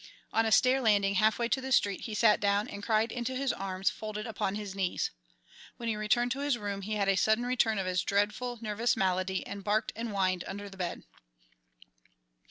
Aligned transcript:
On 0.33 0.47
a 0.47 0.51
stair 0.51 0.81
landing 0.81 1.13
half 1.13 1.37
way 1.37 1.47
to 1.49 1.61
the 1.61 1.71
street 1.71 2.01
he 2.05 2.15
sat 2.15 2.39
down 2.39 2.67
and 2.67 2.81
cried 2.81 3.11
into 3.11 3.35
his 3.35 3.53
arms 3.53 3.91
folded 3.91 4.25
upon 4.25 4.55
his 4.55 4.73
knees. 4.73 5.11
When 5.77 5.87
he 5.87 5.95
returned 5.95 6.31
to 6.31 6.39
his 6.39 6.57
room 6.57 6.81
he 6.81 6.95
had 6.95 7.07
a 7.07 7.15
sudden 7.15 7.45
return 7.45 7.77
of 7.77 7.85
his 7.85 8.01
dreadful 8.01 8.57
nervous 8.61 8.97
malady 8.97 9.45
and 9.45 9.63
barked 9.63 9.91
and 9.95 10.09
whined 10.09 10.43
under 10.47 10.69
the 10.71 10.75
bed. 10.77 11.03